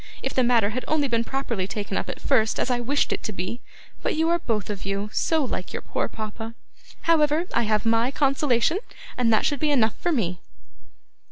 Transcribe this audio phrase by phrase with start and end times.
[0.23, 3.21] If the matter had only been properly taken up at first, as I wished it
[3.21, 3.61] to be!
[4.01, 6.55] But you are both of you so like your poor papa.
[7.01, 8.79] However, I have MY consolation,
[9.15, 10.39] and that should be enough for me!